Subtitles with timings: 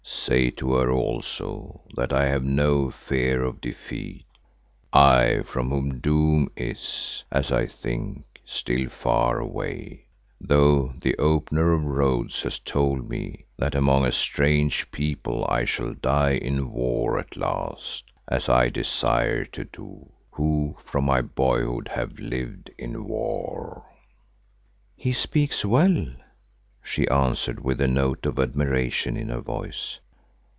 [0.03, 4.23] "Say to her also that I have no fear of defeat,
[4.93, 10.05] I from whom doom is, as I think, still far away,
[10.39, 15.93] though the Opener of Roads has told me that among a strange people I shall
[15.95, 22.19] die in war at last, as I desire to do, who from my boyhood have
[22.19, 23.85] lived in war."
[24.95, 26.07] "He speaks well,"
[26.83, 29.99] she answered with a note of admiration in her voice.